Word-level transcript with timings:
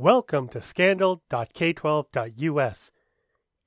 Welcome 0.00 0.48
to 0.48 0.60
Scandal.k12.us. 0.62 2.90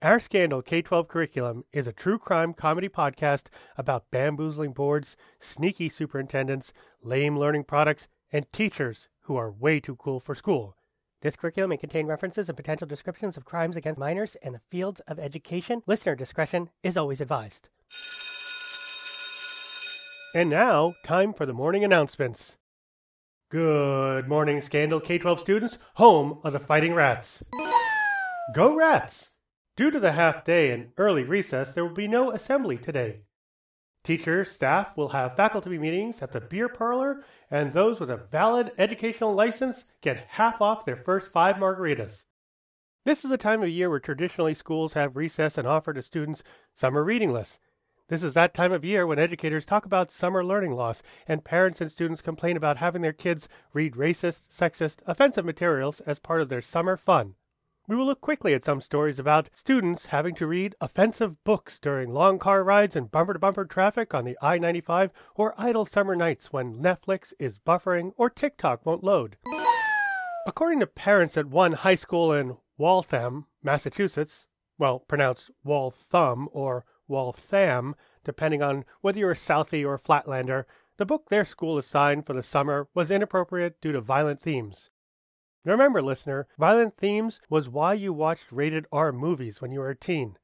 Our 0.01 0.19
Scandal 0.19 0.63
K 0.63 0.81
12 0.81 1.07
curriculum 1.07 1.63
is 1.71 1.85
a 1.85 1.93
true 1.93 2.17
crime 2.17 2.55
comedy 2.55 2.89
podcast 2.89 3.49
about 3.77 4.09
bamboozling 4.09 4.73
boards, 4.73 5.15
sneaky 5.37 5.89
superintendents, 5.89 6.73
lame 7.03 7.37
learning 7.37 7.65
products, 7.65 8.07
and 8.31 8.51
teachers 8.51 9.09
who 9.25 9.35
are 9.35 9.51
way 9.51 9.79
too 9.79 9.95
cool 9.95 10.19
for 10.19 10.33
school. 10.33 10.75
This 11.21 11.35
curriculum 11.35 11.69
may 11.69 11.77
contain 11.77 12.07
references 12.07 12.49
and 12.49 12.57
potential 12.57 12.87
descriptions 12.87 13.37
of 13.37 13.45
crimes 13.45 13.75
against 13.75 13.99
minors 13.99 14.35
and 14.41 14.55
the 14.55 14.61
fields 14.71 15.01
of 15.01 15.19
education. 15.19 15.83
Listener 15.85 16.15
discretion 16.15 16.71
is 16.81 16.97
always 16.97 17.21
advised. 17.21 17.69
And 20.33 20.49
now, 20.49 20.95
time 21.03 21.31
for 21.31 21.45
the 21.45 21.53
morning 21.53 21.83
announcements. 21.83 22.57
Good 23.53 24.27
morning, 24.27 24.61
Scandal 24.61 24.99
K 24.99 25.19
12 25.19 25.39
students, 25.39 25.77
home 25.97 26.39
of 26.43 26.53
the 26.53 26.59
Fighting 26.59 26.95
Rats. 26.95 27.43
Go 28.55 28.75
Rats! 28.75 29.29
Due 29.77 29.91
to 29.91 29.99
the 29.99 30.13
half 30.13 30.43
day 30.43 30.71
and 30.71 30.87
early 30.97 31.21
recess, 31.21 31.75
there 31.75 31.85
will 31.85 31.93
be 31.93 32.07
no 32.07 32.31
assembly 32.31 32.79
today. 32.79 33.19
Teacher, 34.03 34.43
staff 34.43 34.97
will 34.97 35.09
have 35.09 35.35
faculty 35.35 35.77
meetings 35.77 36.23
at 36.23 36.31
the 36.31 36.41
beer 36.41 36.67
parlor, 36.67 37.23
and 37.51 37.73
those 37.73 37.99
with 37.99 38.09
a 38.09 38.17
valid 38.17 38.71
educational 38.79 39.35
license 39.35 39.85
get 40.01 40.25
half 40.29 40.59
off 40.59 40.83
their 40.83 40.97
first 40.97 41.31
five 41.31 41.57
margaritas. 41.57 42.23
This 43.05 43.23
is 43.23 43.29
the 43.29 43.37
time 43.37 43.61
of 43.61 43.69
year 43.69 43.87
where 43.87 43.99
traditionally 43.99 44.55
schools 44.55 44.93
have 44.93 45.15
recess 45.15 45.59
and 45.59 45.67
offer 45.67 45.93
to 45.93 46.01
students 46.01 46.43
summer 46.73 47.03
reading 47.03 47.31
lists. 47.31 47.59
This 48.09 48.23
is 48.23 48.33
that 48.33 48.53
time 48.53 48.73
of 48.73 48.83
year 48.83 49.07
when 49.07 49.17
educators 49.17 49.65
talk 49.65 49.85
about 49.85 50.11
summer 50.11 50.43
learning 50.43 50.73
loss, 50.73 51.01
and 51.25 51.45
parents 51.45 51.79
and 51.79 51.89
students 51.89 52.21
complain 52.21 52.57
about 52.57 52.77
having 52.77 53.01
their 53.01 53.13
kids 53.13 53.47
read 53.71 53.93
racist, 53.93 54.49
sexist, 54.49 54.99
offensive 55.07 55.45
materials 55.45 56.01
as 56.01 56.19
part 56.19 56.41
of 56.41 56.49
their 56.49 56.61
summer 56.61 56.97
fun. 56.97 57.35
We 57.87 57.95
will 57.95 58.05
look 58.05 58.19
quickly 58.21 58.53
at 58.53 58.65
some 58.65 58.81
stories 58.81 59.19
about 59.19 59.49
students 59.53 60.07
having 60.07 60.35
to 60.35 60.47
read 60.47 60.75
offensive 60.81 61.41
books 61.45 61.79
during 61.79 62.13
long 62.13 62.39
car 62.39 62.63
rides 62.63 62.95
and 62.95 63.11
bumper 63.11 63.33
to 63.33 63.39
bumper 63.39 63.65
traffic 63.65 64.13
on 64.13 64.25
the 64.25 64.37
I 64.41 64.57
95 64.57 65.11
or 65.35 65.53
idle 65.57 65.85
summer 65.85 66.15
nights 66.15 66.51
when 66.51 66.75
Netflix 66.75 67.33
is 67.39 67.59
buffering 67.59 68.11
or 68.17 68.29
TikTok 68.29 68.85
won't 68.85 69.03
load. 69.03 69.37
According 70.45 70.81
to 70.81 70.87
parents 70.87 71.37
at 71.37 71.47
one 71.47 71.71
high 71.73 71.95
school 71.95 72.33
in 72.33 72.57
Waltham, 72.77 73.47
Massachusetts, 73.61 74.45
well, 74.77 74.99
pronounced 74.99 75.51
Waltham 75.63 76.49
or 76.51 76.85
Waltham, 77.13 77.95
depending 78.23 78.63
on 78.63 78.85
whether 79.01 79.19
you're 79.19 79.31
a 79.31 79.35
Southie 79.35 79.85
or 79.85 79.93
a 79.93 79.99
Flatlander, 79.99 80.65
the 80.97 81.05
book 81.05 81.29
their 81.29 81.45
school 81.45 81.77
assigned 81.77 82.25
for 82.25 82.33
the 82.33 82.41
summer 82.43 82.87
was 82.95 83.11
inappropriate 83.11 83.79
due 83.81 83.91
to 83.91 84.01
violent 84.01 84.41
themes. 84.41 84.89
Remember, 85.63 86.01
listener, 86.01 86.47
violent 86.57 86.97
themes 86.97 87.39
was 87.49 87.69
why 87.69 87.93
you 87.93 88.11
watched 88.11 88.51
rated 88.51 88.85
R 88.91 89.11
movies 89.11 89.61
when 89.61 89.71
you 89.71 89.79
were 89.79 89.91
a 89.91 89.95
teen. 89.95 90.37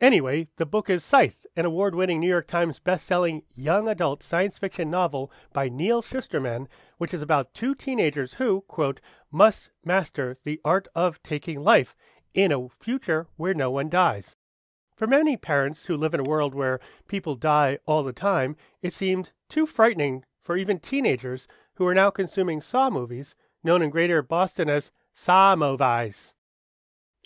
Anyway, 0.00 0.48
the 0.56 0.66
book 0.66 0.90
is 0.90 1.02
Scythe, 1.02 1.46
an 1.56 1.64
award 1.64 1.94
winning 1.94 2.20
New 2.20 2.28
York 2.28 2.46
Times 2.46 2.80
best-selling 2.80 3.42
young 3.54 3.88
adult 3.88 4.22
science 4.22 4.58
fiction 4.58 4.90
novel 4.90 5.32
by 5.54 5.70
Neal 5.70 6.02
Shusterman, 6.02 6.66
which 6.98 7.14
is 7.14 7.22
about 7.22 7.54
two 7.54 7.74
teenagers 7.74 8.34
who, 8.34 8.62
quote, 8.68 9.00
must 9.32 9.70
master 9.82 10.36
the 10.44 10.60
art 10.64 10.86
of 10.94 11.22
taking 11.22 11.62
life 11.62 11.96
in 12.34 12.52
a 12.52 12.68
future 12.68 13.28
where 13.36 13.54
no 13.54 13.70
one 13.70 13.88
dies. 13.88 14.35
For 14.96 15.06
many 15.06 15.36
parents 15.36 15.86
who 15.86 15.96
live 15.96 16.14
in 16.14 16.20
a 16.20 16.28
world 16.28 16.54
where 16.54 16.80
people 17.06 17.34
die 17.34 17.78
all 17.84 18.02
the 18.02 18.14
time, 18.14 18.56
it 18.80 18.94
seemed 18.94 19.32
too 19.46 19.66
frightening 19.66 20.24
for 20.42 20.56
even 20.56 20.78
teenagers 20.78 21.46
who 21.74 21.86
are 21.86 21.94
now 21.94 22.08
consuming 22.08 22.62
Saw 22.62 22.88
movies, 22.88 23.36
known 23.62 23.82
in 23.82 23.90
Greater 23.90 24.22
Boston 24.22 24.70
as 24.70 24.90
Saw 25.12 25.54
movies. 25.54 26.34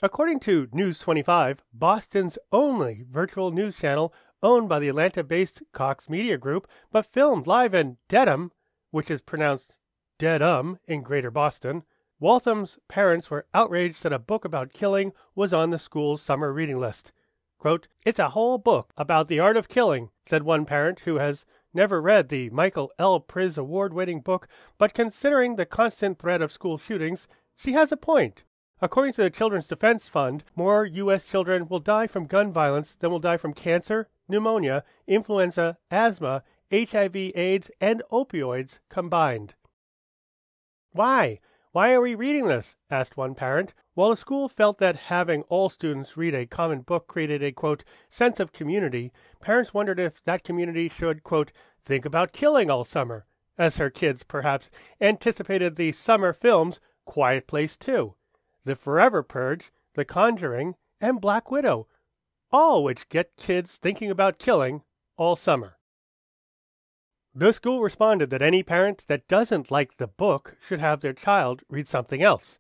According 0.03 0.41
to 0.41 0.67
News 0.73 0.99
25, 0.99 1.63
Boston's 1.73 2.39
only 2.51 3.05
virtual 3.09 3.53
news 3.53 3.77
channel 3.77 4.13
owned 4.43 4.69
by 4.69 4.81
the 4.81 4.89
Atlanta 4.89 5.23
based 5.23 5.63
Cox 5.71 6.11
Media 6.11 6.37
Group, 6.37 6.67
but 6.91 7.07
filmed 7.07 7.47
live 7.47 7.73
in 7.73 7.99
Dedham, 8.09 8.51
which 8.91 9.13
is 9.13 9.21
pronounced 9.21 9.77
Dedham 10.19 10.81
in 10.89 11.03
Greater 11.03 11.31
Boston, 11.31 11.85
Waltham's 12.19 12.81
parents 12.89 13.31
were 13.31 13.47
outraged 13.55 14.03
that 14.03 14.13
a 14.13 14.19
book 14.19 14.45
about 14.45 14.73
killing 14.73 15.13
was 15.37 15.55
on 15.55 15.71
the 15.71 15.79
school's 15.79 16.21
summer 16.21 16.53
reading 16.53 16.81
list. 16.81 17.13
Quote, 17.61 17.89
It's 18.07 18.19
a 18.19 18.31
whole 18.31 18.57
book 18.57 18.91
about 18.97 19.29
the 19.29 19.39
art 19.39 19.59
of 19.59 19.69
killing, 19.69 20.09
said 20.25 20.45
one 20.45 20.65
parent 20.65 21.01
who 21.01 21.17
has 21.17 21.45
never 21.75 22.01
read 22.01 22.31
the 22.31 22.49
Michael 22.49 22.91
L. 22.99 23.21
Printz 23.21 23.59
award 23.59 23.93
winning 23.93 24.21
book, 24.21 24.49
but 24.79 24.95
considering 24.95 25.57
the 25.57 25.67
constant 25.67 26.19
threat 26.19 26.41
of 26.41 26.51
school 26.51 26.79
shootings, 26.79 27.29
she 27.55 27.73
has 27.73 27.93
a 27.93 27.99
point. 27.99 28.45
According 28.81 29.13
to 29.13 29.23
the 29.23 29.29
Children's 29.29 29.67
Defense 29.67 30.09
Fund, 30.09 30.43
more 30.57 30.87
U.S. 30.87 31.29
children 31.29 31.69
will 31.69 31.81
die 31.81 32.07
from 32.07 32.25
gun 32.25 32.51
violence 32.51 32.95
than 32.95 33.11
will 33.11 33.19
die 33.19 33.37
from 33.37 33.53
cancer, 33.53 34.09
pneumonia, 34.27 34.83
influenza, 35.07 35.77
asthma, 35.91 36.43
HIV, 36.73 37.15
AIDS, 37.15 37.71
and 37.79 38.03
opioids 38.11 38.79
combined. 38.89 39.55
Why? 40.93 41.41
Why 41.73 41.93
are 41.93 42.01
we 42.01 42.15
reading 42.15 42.47
this? 42.47 42.77
asked 42.91 43.19
one 43.19 43.35
parent. 43.35 43.75
While 44.01 44.09
the 44.09 44.17
school 44.17 44.49
felt 44.49 44.79
that 44.79 44.97
having 44.97 45.43
all 45.51 45.69
students 45.69 46.17
read 46.17 46.35
a 46.35 46.47
common 46.47 46.81
book 46.81 47.07
created 47.07 47.43
a 47.43 47.53
quote, 47.53 47.85
sense 48.09 48.41
of 48.41 48.51
community, 48.51 49.13
parents 49.43 49.75
wondered 49.75 50.01
if 50.01 50.25
that 50.25 50.43
community 50.43 50.89
should, 50.89 51.23
quote, 51.23 51.53
think 51.83 52.07
about 52.07 52.33
killing 52.33 52.71
all 52.71 52.83
summer, 52.83 53.27
as 53.59 53.77
her 53.77 53.91
kids 53.91 54.23
perhaps 54.23 54.71
anticipated 55.03 55.77
the 55.77 55.93
summer 55.93 56.33
films 56.33 56.81
Quiet 57.05 57.47
Place 57.47 57.77
2, 57.77 58.15
The 58.65 58.75
Forever 58.75 59.23
Purge, 59.23 59.71
The 59.93 60.07
Conjuring, 60.07 60.77
and 60.99 61.21
Black 61.21 61.51
Widow, 61.51 61.87
all 62.51 62.83
which 62.83 63.11
get 63.11 63.37
kids 63.37 63.77
thinking 63.77 64.11
about 64.11 64.39
killing 64.39 64.83
all 65.19 65.37
summer. 65.37 65.77
The 67.35 67.53
school 67.53 67.83
responded 67.83 68.31
that 68.31 68.41
any 68.41 68.63
parent 68.63 69.05
that 69.09 69.29
doesn't 69.29 69.71
like 69.71 69.99
the 69.99 70.09
book 70.09 70.57
should 70.67 70.81
have 70.81 71.03
their 71.03 71.13
child 71.13 71.65
read 71.69 71.87
something 71.87 72.23
else. 72.23 72.60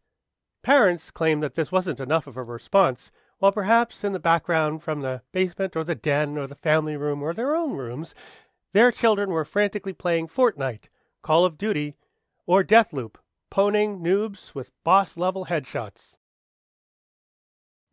Parents 0.62 1.10
claimed 1.10 1.42
that 1.42 1.54
this 1.54 1.72
wasn't 1.72 2.00
enough 2.00 2.26
of 2.26 2.36
a 2.36 2.42
response, 2.42 3.10
while 3.38 3.52
perhaps 3.52 4.04
in 4.04 4.12
the 4.12 4.18
background 4.18 4.82
from 4.82 5.00
the 5.00 5.22
basement 5.32 5.74
or 5.74 5.84
the 5.84 5.94
den 5.94 6.36
or 6.36 6.46
the 6.46 6.54
family 6.54 6.96
room 6.96 7.22
or 7.22 7.32
their 7.32 7.56
own 7.56 7.72
rooms, 7.72 8.14
their 8.72 8.92
children 8.92 9.30
were 9.30 9.44
frantically 9.44 9.94
playing 9.94 10.28
Fortnite, 10.28 10.88
Call 11.22 11.44
of 11.44 11.56
Duty, 11.56 11.94
or 12.46 12.62
Deathloop, 12.62 13.16
poning 13.50 14.00
noobs 14.00 14.54
with 14.54 14.72
boss 14.84 15.16
level 15.16 15.46
headshots. 15.46 16.16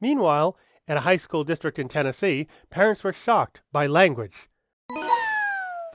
Meanwhile, 0.01 0.57
at 0.87 0.97
a 0.97 1.01
high 1.01 1.17
school 1.17 1.43
district 1.43 1.79
in 1.79 1.87
Tennessee, 1.87 2.47
parents 2.69 3.03
were 3.03 3.13
shocked 3.13 3.61
by 3.71 3.87
language. 3.87 4.49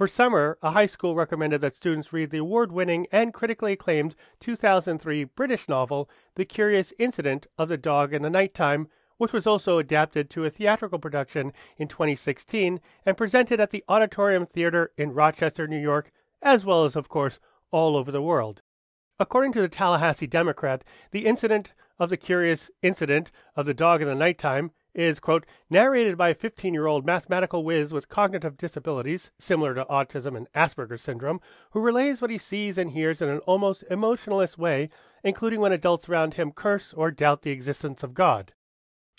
For 0.03 0.09
summer, 0.09 0.59
a 0.61 0.73
high 0.73 0.87
school 0.87 1.15
recommended 1.15 1.61
that 1.61 1.77
students 1.77 2.13
read 2.13 2.31
the 2.31 2.39
award 2.39 2.73
winning 2.73 3.07
and 3.13 3.33
critically 3.33 3.75
acclaimed 3.75 4.17
2003 4.41 5.23
British 5.23 5.69
novel, 5.69 6.11
The 6.35 6.45
Curious 6.45 6.93
Incident 6.99 7.47
of 7.57 7.69
the 7.69 7.77
Dog 7.77 8.13
in 8.13 8.23
the 8.23 8.29
Nighttime, 8.29 8.89
which 9.19 9.33
was 9.33 9.47
also 9.47 9.79
adapted 9.79 10.29
to 10.31 10.45
a 10.45 10.51
theatrical 10.51 10.99
production 10.99 11.53
in 11.77 11.87
2016 11.87 12.81
and 13.07 13.17
presented 13.17 13.61
at 13.61 13.71
the 13.71 13.85
Auditorium 13.89 14.45
Theater 14.45 14.91
in 14.99 15.15
Rochester, 15.15 15.69
New 15.69 15.79
York, 15.79 16.11
as 16.43 16.67
well 16.67 16.85
as, 16.85 16.97
of 16.97 17.09
course, 17.09 17.39
all 17.71 17.97
over 17.97 18.11
the 18.11 18.21
world. 18.21 18.61
According 19.21 19.53
to 19.53 19.61
the 19.61 19.69
Tallahassee 19.69 20.27
Democrat, 20.27 20.83
the 21.13 21.27
incident 21.27 21.75
of 22.01 22.11
the 22.11 22.17
curious 22.17 22.73
incident 22.83 23.31
of 23.55 23.67
the 23.67 23.73
dog 23.73 24.03
in 24.03 24.09
the 24.09 24.17
nighttime 24.17 24.73
is, 24.95 25.21
quote, 25.21 25.47
narrated 25.71 26.17
by 26.17 26.31
a 26.31 26.35
15 26.35 26.75
year 26.75 26.87
old 26.87 27.07
mathematical 27.07 27.65
whiz 27.65 27.93
with 27.93 28.09
cognitive 28.09 28.57
disabilities, 28.57 29.31
similar 29.39 29.75
to 29.75 29.85
autism 29.87 30.37
and 30.37 30.49
Asperger's 30.55 31.03
syndrome, 31.03 31.41
who 31.71 31.81
relays 31.81 32.21
what 32.21 32.31
he 32.31 32.39
sees 32.39 32.79
and 32.79 32.91
hears 32.91 33.23
in 33.23 33.29
an 33.29 33.39
almost 33.41 33.85
emotionless 33.91 34.59
way, 34.59 34.89
including 35.25 35.61
when 35.61 35.73
adults 35.73 36.09
around 36.09 36.35
him 36.35 36.53
curse 36.53 36.93
or 36.93 37.11
doubt 37.11 37.43
the 37.43 37.51
existence 37.51 38.03
of 38.03 38.15
God. 38.15 38.53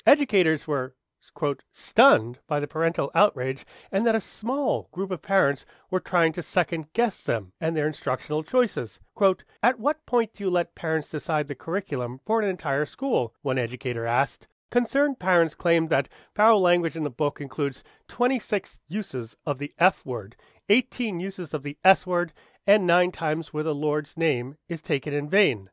Educators 0.05 0.67
were, 0.67 0.95
quote, 1.33 1.63
stunned 1.71 2.39
by 2.47 2.59
the 2.59 2.67
parental 2.67 3.09
outrage 3.15 3.65
and 3.91 4.05
that 4.05 4.15
a 4.15 4.21
small 4.21 4.89
group 4.91 5.11
of 5.11 5.21
parents 5.21 5.65
were 5.89 5.99
trying 5.99 6.33
to 6.33 6.41
second 6.41 6.91
guess 6.93 7.23
them 7.23 7.53
and 7.61 7.75
their 7.75 7.87
instructional 7.87 8.43
choices. 8.43 8.99
Quote, 9.15 9.43
At 9.61 9.79
what 9.79 10.05
point 10.05 10.33
do 10.33 10.43
you 10.43 10.49
let 10.49 10.75
parents 10.75 11.09
decide 11.09 11.47
the 11.47 11.55
curriculum 11.55 12.19
for 12.25 12.41
an 12.41 12.49
entire 12.49 12.85
school? 12.85 13.33
One 13.41 13.57
educator 13.57 14.05
asked. 14.05 14.47
Concerned 14.73 15.19
parents 15.19 15.53
claimed 15.53 15.91
that 15.91 16.09
foul 16.33 16.59
language 16.59 16.95
in 16.95 17.03
the 17.03 17.11
book 17.11 17.39
includes 17.39 17.83
26 18.07 18.79
uses 18.87 19.37
of 19.45 19.59
the 19.59 19.71
F 19.77 20.03
word, 20.03 20.35
18 20.67 21.19
uses 21.19 21.53
of 21.53 21.61
the 21.61 21.77
S 21.85 22.07
word, 22.07 22.33
and 22.65 22.87
nine 22.87 23.11
times 23.11 23.53
where 23.53 23.63
the 23.63 23.75
Lord's 23.75 24.17
name 24.17 24.55
is 24.67 24.81
taken 24.81 25.13
in 25.13 25.29
vain. 25.29 25.69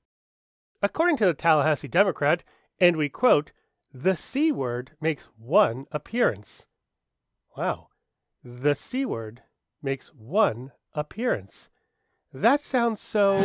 According 0.83 1.17
to 1.17 1.25
the 1.25 1.33
Tallahassee 1.33 1.89
Democrat, 1.89 2.45
and 2.79 2.95
we 2.95 3.09
quote, 3.09 3.53
the 3.91 4.15
C 4.15 4.53
word 4.53 4.91
makes 5.01 5.31
one 5.39 5.87
appearance. 5.91 6.67
Wow. 7.57 7.89
The 8.45 8.75
C 8.75 9.07
word 9.07 9.41
makes 9.83 10.09
one 10.09 10.73
appearance. 10.93 11.71
That 12.35 12.61
sounds 12.61 13.01
so. 13.01 13.39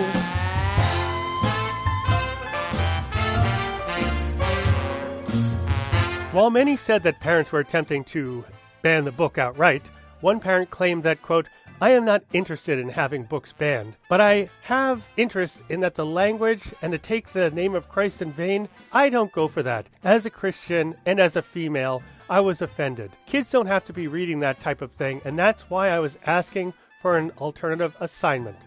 While 6.36 6.50
many 6.50 6.76
said 6.76 7.04
that 7.04 7.22
parents 7.22 7.54
were 7.54 7.62
attempting 7.62 8.04
to 8.12 8.44
ban 8.82 9.06
the 9.06 9.14
book 9.14 9.38
outright, 9.38 9.90
one 10.20 10.42
parent 10.42 10.70
claimed 10.70 11.04
that, 11.04 11.22
quote, 11.22 11.48
I 11.80 11.92
am 11.92 12.04
not 12.04 12.26
interested 12.34 12.78
in 12.78 12.90
having 12.90 13.24
books 13.24 13.54
banned, 13.54 13.96
but 14.10 14.20
I 14.20 14.50
have 14.64 15.08
interest 15.16 15.64
in 15.70 15.80
that 15.80 15.96
the 15.96 16.06
language 16.06 16.74
and 16.82 16.92
to 16.92 16.98
take 16.98 17.30
the 17.30 17.52
name 17.52 17.74
of 17.74 17.88
Christ 17.88 18.22
in 18.22 18.34
vain, 18.34 18.68
I 18.92 19.08
don't 19.08 19.32
go 19.32 19.48
for 19.48 19.64
that. 19.64 19.88
As 20.04 20.26
a 20.26 20.30
Christian 20.30 20.96
and 21.06 21.22
as 21.22 21.38
a 21.38 21.42
female, 21.42 22.04
I 22.30 22.42
was 22.42 22.62
offended. 22.62 23.12
Kids 23.26 23.50
don't 23.50 23.68
have 23.68 23.86
to 23.86 23.94
be 23.94 24.10
reading 24.10 24.42
that 24.42 24.60
type 24.60 24.82
of 24.82 24.92
thing, 24.92 25.22
and 25.24 25.40
that's 25.40 25.70
why 25.70 25.88
I 25.88 26.00
was 26.00 26.18
asking 26.26 26.74
for 27.02 27.18
an 27.18 27.32
alternative 27.38 27.96
assignment. 28.02 28.58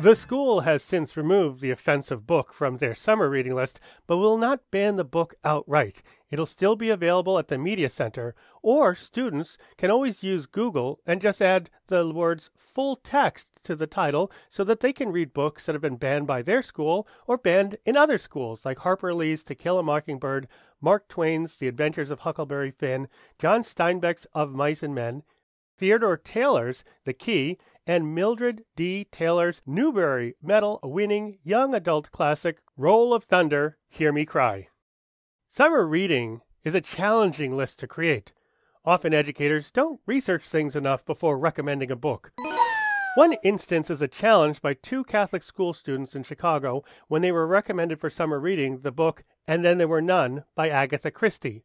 The 0.00 0.14
school 0.14 0.60
has 0.60 0.84
since 0.84 1.16
removed 1.16 1.60
the 1.60 1.72
offensive 1.72 2.24
book 2.24 2.52
from 2.52 2.76
their 2.76 2.94
summer 2.94 3.28
reading 3.28 3.56
list, 3.56 3.80
but 4.06 4.18
will 4.18 4.38
not 4.38 4.70
ban 4.70 4.94
the 4.94 5.02
book 5.02 5.34
outright. 5.42 6.02
It'll 6.30 6.46
still 6.46 6.76
be 6.76 6.88
available 6.88 7.36
at 7.36 7.48
the 7.48 7.58
Media 7.58 7.88
Center, 7.88 8.36
or 8.62 8.94
students 8.94 9.58
can 9.76 9.90
always 9.90 10.22
use 10.22 10.46
Google 10.46 11.00
and 11.04 11.20
just 11.20 11.42
add 11.42 11.68
the 11.88 12.08
words 12.08 12.52
full 12.56 12.94
text 12.94 13.50
to 13.64 13.74
the 13.74 13.88
title 13.88 14.30
so 14.48 14.62
that 14.62 14.78
they 14.78 14.92
can 14.92 15.10
read 15.10 15.34
books 15.34 15.66
that 15.66 15.74
have 15.74 15.82
been 15.82 15.96
banned 15.96 16.28
by 16.28 16.42
their 16.42 16.62
school 16.62 17.08
or 17.26 17.36
banned 17.36 17.76
in 17.84 17.96
other 17.96 18.18
schools 18.18 18.64
like 18.64 18.78
Harper 18.78 19.12
Lee's 19.12 19.42
To 19.42 19.56
Kill 19.56 19.80
a 19.80 19.82
Mockingbird, 19.82 20.46
Mark 20.80 21.08
Twain's 21.08 21.56
The 21.56 21.66
Adventures 21.66 22.12
of 22.12 22.20
Huckleberry 22.20 22.70
Finn, 22.70 23.08
John 23.36 23.62
Steinbeck's 23.62 24.28
Of 24.32 24.52
Mice 24.52 24.84
and 24.84 24.94
Men, 24.94 25.24
Theodore 25.76 26.16
Taylor's 26.16 26.84
The 27.04 27.12
Cay, 27.12 27.56
and 27.88 28.14
Mildred 28.14 28.64
D. 28.76 29.06
Taylor's 29.10 29.62
Newbery 29.64 30.34
Medal 30.42 30.78
winning 30.84 31.38
young 31.42 31.74
adult 31.74 32.10
classic, 32.10 32.58
Roll 32.76 33.14
of 33.14 33.24
Thunder, 33.24 33.78
Hear 33.88 34.12
Me 34.12 34.26
Cry. 34.26 34.68
Summer 35.48 35.86
reading 35.86 36.42
is 36.64 36.74
a 36.74 36.82
challenging 36.82 37.56
list 37.56 37.78
to 37.78 37.86
create. 37.86 38.32
Often 38.84 39.14
educators 39.14 39.70
don't 39.70 40.00
research 40.04 40.42
things 40.42 40.76
enough 40.76 41.02
before 41.06 41.38
recommending 41.38 41.90
a 41.90 41.96
book. 41.96 42.32
One 43.14 43.36
instance 43.42 43.90
is 43.90 44.02
a 44.02 44.06
challenge 44.06 44.60
by 44.60 44.74
two 44.74 45.02
Catholic 45.02 45.42
school 45.42 45.72
students 45.72 46.14
in 46.14 46.24
Chicago 46.24 46.84
when 47.08 47.22
they 47.22 47.32
were 47.32 47.46
recommended 47.46 48.00
for 48.00 48.10
summer 48.10 48.38
reading 48.38 48.82
the 48.82 48.92
book 48.92 49.24
And 49.46 49.64
Then 49.64 49.78
There 49.78 49.88
Were 49.88 50.02
None 50.02 50.44
by 50.54 50.68
Agatha 50.68 51.10
Christie. 51.10 51.64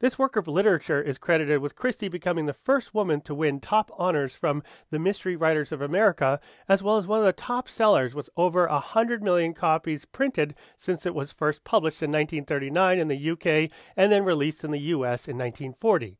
This 0.00 0.18
work 0.18 0.34
of 0.36 0.48
literature 0.48 1.02
is 1.02 1.18
credited 1.18 1.60
with 1.60 1.76
Christie 1.76 2.08
becoming 2.08 2.46
the 2.46 2.54
first 2.54 2.94
woman 2.94 3.20
to 3.20 3.34
win 3.34 3.60
top 3.60 3.90
honors 3.98 4.34
from 4.34 4.62
the 4.90 4.98
Mystery 4.98 5.36
Writers 5.36 5.72
of 5.72 5.82
America, 5.82 6.40
as 6.66 6.82
well 6.82 6.96
as 6.96 7.06
one 7.06 7.18
of 7.18 7.26
the 7.26 7.34
top 7.34 7.68
sellers 7.68 8.14
with 8.14 8.30
over 8.34 8.64
a 8.64 8.72
100 8.72 9.22
million 9.22 9.52
copies 9.52 10.06
printed 10.06 10.54
since 10.78 11.04
it 11.04 11.14
was 11.14 11.32
first 11.32 11.64
published 11.64 12.02
in 12.02 12.10
1939 12.10 12.98
in 12.98 13.08
the 13.08 13.30
UK 13.30 13.70
and 13.94 14.10
then 14.10 14.24
released 14.24 14.64
in 14.64 14.70
the 14.70 14.78
US 14.78 15.28
in 15.28 15.36
1940. 15.36 16.16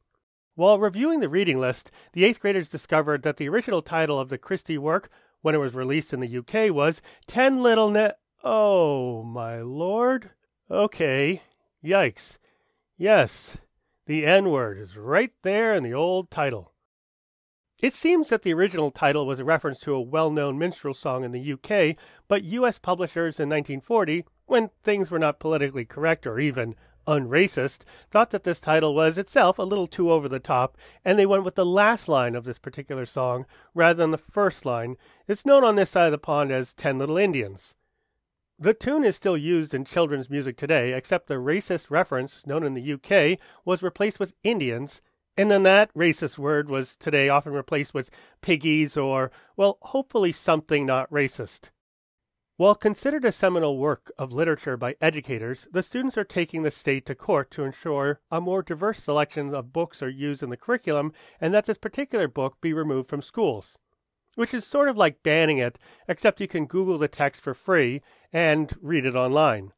While 0.57 0.79
reviewing 0.79 1.21
the 1.21 1.31
reading 1.31 1.59
list, 1.59 1.91
the 2.13 2.27
eighth 2.27 2.41
graders 2.41 2.69
discovered 2.69 3.23
that 3.23 3.39
the 3.39 3.49
original 3.49 3.81
title 3.81 4.21
of 4.21 4.29
the 4.29 4.37
Christie 4.37 4.77
work, 4.77 5.09
when 5.41 5.55
it 5.55 5.59
was 5.59 5.75
released 5.75 6.13
in 6.13 6.21
the 6.21 6.39
UK, 6.39 6.71
was 6.71 7.01
Ten 7.27 7.63
Little 7.63 7.89
Ne. 7.89 8.11
Oh, 8.45 9.23
my 9.23 9.63
lord. 9.63 10.33
Okay. 10.71 11.41
Yikes. 11.83 12.37
Yes. 12.99 13.57
The 14.11 14.27
N 14.27 14.51
word 14.51 14.77
is 14.77 14.97
right 14.97 15.31
there 15.43 15.73
in 15.73 15.85
the 15.85 15.95
old 15.95 16.33
title. 16.33 16.73
It 17.81 17.95
seems 17.95 18.29
that 18.31 18.43
the 18.43 18.53
original 18.53 18.91
title 18.91 19.25
was 19.25 19.39
a 19.39 19.45
reference 19.45 19.79
to 19.83 19.95
a 19.95 20.01
well 20.01 20.33
known 20.33 20.59
minstrel 20.59 20.95
song 20.95 21.23
in 21.23 21.31
the 21.31 21.53
UK, 21.53 21.97
but 22.27 22.43
US 22.43 22.77
publishers 22.77 23.39
in 23.39 23.49
1940, 23.49 24.25
when 24.47 24.71
things 24.83 25.13
were 25.13 25.21
not 25.21 25.39
politically 25.39 25.85
correct 25.85 26.27
or 26.27 26.41
even 26.41 26.75
unracist, 27.07 27.85
thought 28.11 28.31
that 28.31 28.43
this 28.43 28.59
title 28.59 28.97
was 28.97 29.17
itself 29.17 29.61
a 29.61 29.63
little 29.63 29.87
too 29.87 30.11
over 30.11 30.29
the 30.29 30.41
top, 30.41 30.77
and 31.05 31.17
they 31.17 31.25
went 31.25 31.45
with 31.45 31.55
the 31.55 31.65
last 31.65 32.09
line 32.09 32.35
of 32.35 32.43
this 32.43 32.59
particular 32.59 33.07
song 33.07 33.47
rather 33.77 33.99
than 33.99 34.11
the 34.11 34.19
first 34.19 34.67
line. 34.67 34.97
It's 35.29 35.47
known 35.47 35.63
on 35.63 35.77
this 35.77 35.91
side 35.91 36.07
of 36.07 36.11
the 36.11 36.19
pond 36.19 36.51
as 36.51 36.75
Ten 36.75 36.99
Little 36.99 37.17
Indians. 37.17 37.77
The 38.63 38.75
tune 38.75 39.05
is 39.05 39.17
still 39.17 39.39
used 39.39 39.73
in 39.73 39.87
children's 39.87 40.29
music 40.29 40.59
today, 40.59 40.93
except 40.93 41.29
the 41.29 41.37
racist 41.37 41.91
reference, 41.91 42.47
known 42.47 42.63
in 42.63 42.75
the 42.75 42.93
UK, 42.93 43.41
was 43.65 43.83
replaced 43.83 44.21
with 44.21 44.35
Indians, 44.45 45.01
and 45.35 45.51
then 45.51 45.63
that 45.63 45.91
racist 45.95 46.37
word 46.37 46.69
was 46.69 46.95
today 46.95 47.31
often 47.31 47.55
replaced 47.55 47.95
with 47.95 48.11
piggies 48.43 48.99
or, 48.99 49.31
well, 49.57 49.79
hopefully 49.81 50.31
something 50.31 50.85
not 50.85 51.11
racist. 51.11 51.71
While 52.59 52.75
considered 52.75 53.25
a 53.25 53.33
seminal 53.33 53.79
work 53.79 54.13
of 54.19 54.31
literature 54.31 54.77
by 54.77 54.97
educators, 55.01 55.67
the 55.73 55.83
students 55.83 56.19
are 56.19 56.25
taking 56.25 56.63
the 56.63 56.71
state 56.71 57.07
to 57.07 57.15
court 57.15 57.51
to 57.53 57.65
ensure 57.65 58.21
a 58.31 58.43
more 58.43 58.61
diverse 58.61 59.03
selection 59.03 59.55
of 59.55 59.73
books 59.73 60.03
are 60.03 60.11
used 60.11 60.43
in 60.43 60.51
the 60.51 60.59
curriculum 60.59 61.15
and 61.41 61.55
that 61.55 61.65
this 61.65 61.79
particular 61.79 62.29
book 62.29 62.61
be 62.61 62.75
removed 62.75 63.09
from 63.09 63.23
schools 63.23 63.79
which 64.41 64.55
is 64.55 64.67
sort 64.67 64.89
of 64.89 64.97
like 64.97 65.23
banning 65.23 65.59
it, 65.59 65.79
except 66.09 66.41
you 66.41 66.49
can 66.49 66.65
Google 66.65 66.97
the 66.97 67.09
text 67.09 67.43
for 67.43 67.53
free 67.53 68.01
and 68.33 68.73
read 68.81 69.05
it 69.05 69.15
online. 69.15 69.71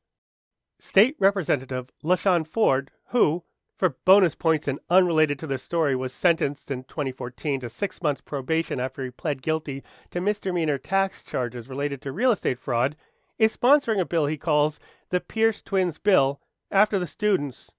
State 0.78 1.16
Representative 1.18 1.90
LaShawn 2.04 2.46
Ford, 2.46 2.92
who, 3.08 3.42
for 3.76 3.96
bonus 4.04 4.36
points 4.36 4.68
and 4.68 4.78
unrelated 4.88 5.36
to 5.40 5.48
the 5.48 5.58
story, 5.58 5.96
was 5.96 6.12
sentenced 6.12 6.70
in 6.70 6.84
2014 6.84 7.58
to 7.58 7.68
six 7.68 8.00
months 8.00 8.20
probation 8.20 8.78
after 8.78 9.02
he 9.02 9.10
pled 9.10 9.42
guilty 9.42 9.82
to 10.12 10.20
misdemeanor 10.20 10.78
tax 10.78 11.24
charges 11.24 11.68
related 11.68 12.00
to 12.00 12.12
real 12.12 12.30
estate 12.30 12.60
fraud, 12.60 12.94
is 13.40 13.56
sponsoring 13.56 14.00
a 14.00 14.04
bill 14.04 14.26
he 14.26 14.36
calls 14.36 14.78
the 15.10 15.18
Pierce 15.18 15.60
Twins 15.60 15.98
Bill 15.98 16.40
after 16.70 17.00
the 17.00 17.06
students 17.08 17.72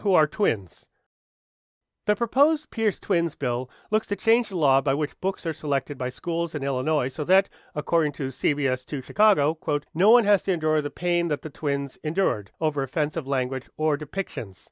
who 0.00 0.12
are 0.12 0.26
twins. 0.26 0.90
The 2.06 2.14
proposed 2.14 2.70
Pierce 2.70 3.00
Twins 3.00 3.34
bill 3.34 3.68
looks 3.90 4.06
to 4.06 4.14
change 4.14 4.48
the 4.48 4.56
law 4.56 4.80
by 4.80 4.94
which 4.94 5.20
books 5.20 5.44
are 5.44 5.52
selected 5.52 5.98
by 5.98 6.08
schools 6.08 6.54
in 6.54 6.62
Illinois 6.62 7.08
so 7.08 7.24
that, 7.24 7.48
according 7.74 8.12
to 8.12 8.28
CBS 8.28 8.86
2 8.86 9.02
Chicago, 9.02 9.54
quote, 9.54 9.86
no 9.92 10.10
one 10.10 10.22
has 10.22 10.42
to 10.42 10.52
endure 10.52 10.80
the 10.80 10.88
pain 10.88 11.26
that 11.26 11.42
the 11.42 11.50
twins 11.50 11.98
endured 12.04 12.52
over 12.60 12.84
offensive 12.84 13.26
language 13.26 13.68
or 13.76 13.98
depictions. 13.98 14.68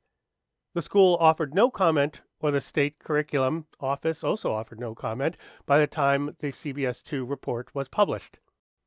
The 0.74 0.82
school 0.82 1.16
offered 1.20 1.54
no 1.54 1.70
comment, 1.70 2.22
or 2.38 2.52
the 2.52 2.60
state 2.60 3.00
curriculum 3.00 3.66
office 3.80 4.22
also 4.22 4.52
offered 4.52 4.78
no 4.78 4.94
comment 4.94 5.36
by 5.66 5.80
the 5.80 5.88
time 5.88 6.36
the 6.38 6.52
CBS 6.52 7.02
2 7.02 7.24
report 7.24 7.74
was 7.74 7.88
published. 7.88 8.38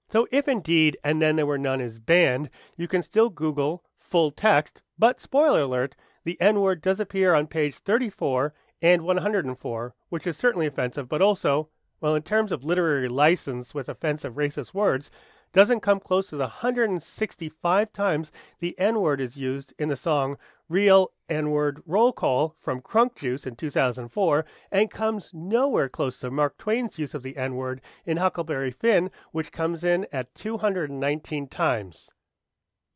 So, 0.09 0.25
if 0.31 0.47
indeed 0.47 0.97
and 1.03 1.21
then 1.21 1.35
there 1.35 1.45
were 1.45 1.57
none 1.57 1.81
is 1.81 1.99
banned, 1.99 2.49
you 2.77 2.87
can 2.87 3.01
still 3.01 3.29
Google 3.29 3.83
full 3.97 4.31
text, 4.31 4.81
but 4.97 5.19
spoiler 5.19 5.61
alert, 5.63 5.97
the 6.27 6.39
N 6.41 6.59
word 6.59 6.81
does 6.81 6.99
appear 6.99 7.33
on 7.33 7.47
page 7.47 7.75
34 7.75 8.53
and 8.81 9.03
104, 9.03 9.95
which 10.09 10.27
is 10.27 10.35
certainly 10.35 10.67
offensive, 10.67 11.07
but 11.07 11.21
also, 11.21 11.69
well, 12.01 12.15
in 12.15 12.21
terms 12.21 12.51
of 12.51 12.65
literary 12.65 13.07
license 13.07 13.73
with 13.73 13.87
offensive 13.87 14.33
racist 14.33 14.73
words, 14.73 15.09
doesn't 15.53 15.79
come 15.79 16.01
close 16.01 16.27
to 16.27 16.35
the 16.35 16.43
165 16.43 17.93
times 17.93 18.33
the 18.59 18.77
N 18.77 18.99
word 18.99 19.21
is 19.21 19.37
used 19.37 19.73
in 19.79 19.87
the 19.87 19.95
song 19.95 20.35
Real 20.67 21.13
N 21.29 21.49
Word 21.49 21.81
Roll 21.85 22.11
Call 22.11 22.55
from 22.59 22.81
Crunk 22.81 23.15
Juice 23.15 23.47
in 23.47 23.55
2004, 23.55 24.45
and 24.69 24.91
comes 24.91 25.31
nowhere 25.33 25.87
close 25.87 26.19
to 26.19 26.29
Mark 26.29 26.57
Twain's 26.57 26.99
use 26.99 27.13
of 27.13 27.23
the 27.23 27.37
N 27.37 27.55
word 27.55 27.79
in 28.05 28.17
Huckleberry 28.17 28.71
Finn, 28.71 29.11
which 29.31 29.53
comes 29.53 29.85
in 29.85 30.05
at 30.11 30.35
219 30.35 31.47
times. 31.47 32.09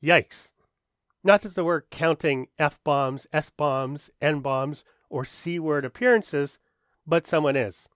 Yikes. 0.04 0.52
Not 1.24 1.42
that 1.42 1.64
we're 1.64 1.82
counting 1.82 2.48
F 2.58 2.80
bombs, 2.84 3.28
S 3.32 3.52
bombs, 3.52 4.10
N 4.22 4.40
bombs, 4.40 4.84
or 5.10 5.24
C 5.24 5.60
word 5.60 5.86
appearances, 5.86 6.58
but 7.06 7.28
someone 7.28 7.56
is. 7.56 7.88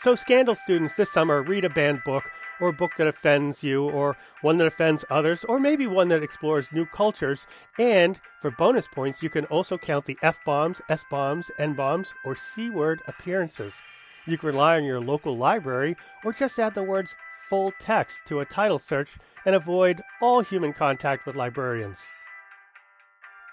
So, 0.00 0.14
Scandal 0.14 0.56
students 0.56 0.96
this 0.96 1.10
summer 1.10 1.42
read 1.42 1.64
a 1.64 1.70
banned 1.70 2.02
book, 2.04 2.24
or 2.60 2.68
a 2.68 2.72
book 2.72 2.90
that 2.98 3.06
offends 3.06 3.64
you, 3.64 3.88
or 3.88 4.16
one 4.42 4.58
that 4.58 4.66
offends 4.66 5.04
others, 5.08 5.44
or 5.44 5.58
maybe 5.58 5.86
one 5.86 6.08
that 6.08 6.22
explores 6.22 6.70
new 6.70 6.84
cultures. 6.84 7.46
And 7.78 8.20
for 8.42 8.50
bonus 8.50 8.86
points, 8.88 9.22
you 9.22 9.30
can 9.30 9.46
also 9.46 9.78
count 9.78 10.04
the 10.04 10.18
F 10.22 10.38
bombs, 10.44 10.82
S 10.90 11.04
bombs, 11.10 11.50
N 11.58 11.74
bombs, 11.74 12.12
or 12.24 12.36
C 12.36 12.68
word 12.68 13.00
appearances. 13.06 13.80
You 14.26 14.38
can 14.38 14.48
rely 14.48 14.76
on 14.76 14.84
your 14.84 15.00
local 15.00 15.36
library, 15.36 15.96
or 16.24 16.32
just 16.32 16.58
add 16.58 16.74
the 16.74 16.82
words 16.82 17.16
full 17.48 17.72
text 17.80 18.22
to 18.26 18.40
a 18.40 18.44
title 18.44 18.78
search 18.78 19.16
and 19.44 19.54
avoid 19.54 20.00
all 20.20 20.40
human 20.40 20.72
contact 20.72 21.26
with 21.26 21.36
librarians. 21.36 22.00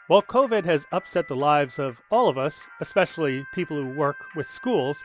While 0.08 0.22
COVID 0.22 0.66
has 0.66 0.88
upset 0.92 1.28
the 1.28 1.36
lives 1.36 1.80
of 1.80 2.02
all 2.10 2.30
of 2.30 2.38
us, 2.38 2.68
especially 2.82 3.46
people 3.54 3.78
who 3.78 3.98
work 3.98 4.16
with 4.36 4.50
schools, 4.50 5.04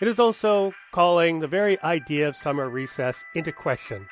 it 0.00 0.08
is 0.08 0.18
also 0.18 0.72
calling 0.92 1.38
the 1.38 1.46
very 1.46 1.80
idea 1.82 2.28
of 2.28 2.36
summer 2.36 2.68
recess 2.68 3.24
into 3.34 3.52
question. 3.52 4.06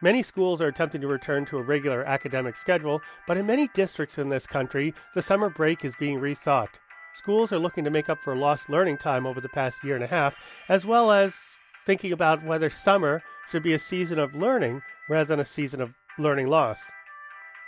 Many 0.00 0.22
schools 0.22 0.62
are 0.62 0.68
attempting 0.68 1.00
to 1.00 1.08
return 1.08 1.44
to 1.46 1.58
a 1.58 1.62
regular 1.62 2.04
academic 2.04 2.56
schedule, 2.56 3.00
but 3.26 3.36
in 3.36 3.46
many 3.46 3.68
districts 3.74 4.18
in 4.18 4.28
this 4.28 4.46
country, 4.46 4.94
the 5.14 5.22
summer 5.22 5.50
break 5.50 5.84
is 5.84 5.96
being 5.96 6.20
rethought. 6.20 6.78
Schools 7.18 7.52
are 7.52 7.58
looking 7.58 7.82
to 7.82 7.90
make 7.90 8.08
up 8.08 8.22
for 8.22 8.36
lost 8.36 8.70
learning 8.70 8.96
time 8.96 9.26
over 9.26 9.40
the 9.40 9.48
past 9.48 9.82
year 9.82 9.96
and 9.96 10.04
a 10.04 10.06
half, 10.06 10.36
as 10.68 10.86
well 10.86 11.10
as 11.10 11.56
thinking 11.84 12.12
about 12.12 12.44
whether 12.44 12.70
summer 12.70 13.24
should 13.50 13.64
be 13.64 13.72
a 13.72 13.78
season 13.78 14.20
of 14.20 14.36
learning 14.36 14.82
rather 15.10 15.24
than 15.24 15.40
a 15.40 15.44
season 15.44 15.80
of 15.80 15.94
learning 16.16 16.46
loss. 16.46 16.92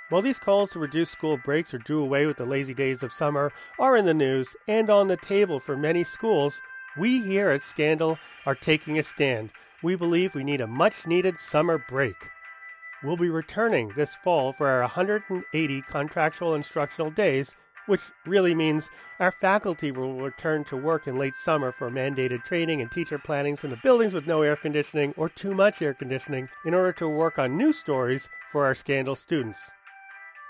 While 0.09 0.23
these 0.23 0.39
calls 0.39 0.71
to 0.71 0.79
reduce 0.79 1.11
school 1.11 1.37
breaks 1.37 1.75
or 1.75 1.79
do 1.79 1.99
away 2.01 2.27
with 2.27 2.37
the 2.37 2.45
lazy 2.45 2.75
days 2.75 3.03
of 3.03 3.13
summer 3.13 3.53
are 3.77 3.97
in 3.97 4.05
the 4.05 4.15
news 4.15 4.55
and 4.69 4.89
on 4.89 5.09
the 5.09 5.17
table 5.17 5.59
for 5.59 5.77
many 5.77 6.05
schools, 6.05 6.63
we 6.97 7.21
here 7.21 7.51
at 7.51 7.65
Scandal 7.65 8.19
are 8.47 8.55
taking 8.55 9.01
a 9.01 9.03
stand. 9.03 9.51
We 9.83 9.97
believe 9.97 10.37
we 10.37 10.45
need 10.45 10.61
a 10.61 10.69
much 10.69 11.09
needed 11.09 11.39
summer 11.39 11.85
break. 11.89 12.29
We'll 13.03 13.17
be 13.17 13.31
returning 13.31 13.95
this 13.97 14.15
fall 14.15 14.53
for 14.53 14.69
our 14.69 14.83
180 14.83 15.83
contractual 15.83 16.55
instructional 16.55 17.11
days, 17.11 17.57
which 17.91 18.01
really 18.25 18.55
means 18.55 18.89
our 19.19 19.33
faculty 19.33 19.91
will 19.91 20.15
return 20.15 20.63
to 20.63 20.77
work 20.77 21.09
in 21.09 21.17
late 21.17 21.37
summer 21.37 21.73
for 21.73 21.91
mandated 21.91 22.45
training 22.45 22.81
and 22.81 22.89
teacher 22.89 23.19
plannings 23.19 23.65
in 23.65 23.71
the 23.71 23.81
buildings 23.83 24.15
with 24.15 24.29
no 24.29 24.43
air 24.43 24.55
conditioning 24.55 25.13
or 25.17 25.29
too 25.29 25.53
much 25.53 25.83
air 25.83 25.93
conditioning 25.93 26.49
in 26.65 26.73
order 26.73 26.93
to 26.93 27.09
work 27.09 27.37
on 27.37 27.59
new 27.59 27.73
stories 27.73 28.29
for 28.53 28.65
our 28.65 28.77
Scandal 28.77 29.17
students. 29.17 29.59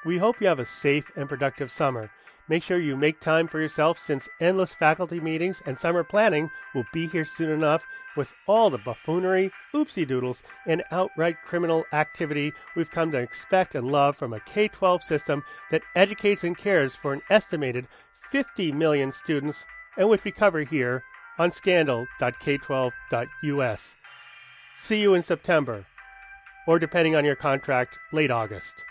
We 0.04 0.18
hope 0.18 0.38
you 0.38 0.49
have 0.49 0.59
a 0.59 0.66
safe 0.66 1.11
and 1.16 1.30
productive 1.30 1.70
summer. 1.70 2.11
Make 2.50 2.62
sure 2.64 2.80
you 2.80 2.97
make 2.97 3.21
time 3.21 3.47
for 3.47 3.61
yourself 3.61 3.97
since 3.97 4.28
endless 4.40 4.75
faculty 4.75 5.21
meetings 5.21 5.62
and 5.66 5.78
summer 5.78 6.02
planning 6.02 6.50
will 6.75 6.85
be 6.92 7.07
here 7.07 7.25
soon 7.25 7.49
enough 7.49 7.85
with 8.16 8.33
all 8.49 8.71
the 8.71 8.78
buffoonery, 8.78 9.52
oopsie 9.73 10.04
doodles, 10.04 10.42
and 10.66 10.83
outright 10.90 11.37
criminal 11.45 11.85
activity 11.92 12.52
we've 12.75 12.90
come 12.90 13.12
to 13.12 13.19
expect 13.19 13.76
and 13.76 13.87
love 13.87 14.16
from 14.16 14.33
a 14.33 14.40
K 14.40 14.66
12 14.66 15.04
system 15.04 15.45
that 15.71 15.83
educates 15.95 16.42
and 16.42 16.59
cares 16.59 16.97
for 16.97 17.12
an 17.12 17.23
estimated 17.30 17.87
50 18.33 18.73
million 18.73 19.12
students 19.12 19.64
and 19.97 20.09
which 20.09 20.25
we 20.25 20.33
cover 20.33 20.64
here 20.64 21.04
on 21.38 21.52
scandal.k12.us. 21.52 23.97
See 24.75 25.00
you 25.00 25.14
in 25.14 25.23
September, 25.23 25.87
or 26.66 26.80
depending 26.80 27.14
on 27.14 27.25
your 27.25 27.37
contract, 27.37 27.97
late 28.11 28.33
August. 28.33 28.85